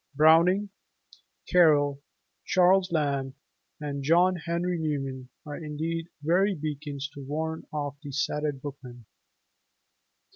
Browning, 0.15 0.71
Carlyle, 1.47 2.01
Charles 2.43 2.91
Lamb, 2.91 3.35
and 3.79 4.01
John 4.01 4.35
Henry 4.35 4.79
Newman 4.79 5.29
are 5.45 5.57
indeed 5.63 6.07
very 6.23 6.55
beacons 6.55 7.07
to 7.13 7.21
warn 7.23 7.67
off 7.71 7.97
the 8.01 8.11
sated 8.11 8.63
bookman. 8.63 9.05